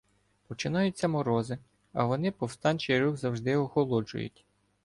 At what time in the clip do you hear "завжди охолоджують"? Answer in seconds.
3.17-4.45